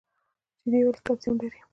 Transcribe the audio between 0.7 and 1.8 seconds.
ولې کلسیم لري؟